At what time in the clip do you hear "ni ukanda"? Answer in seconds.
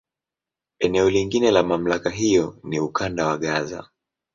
2.63-3.27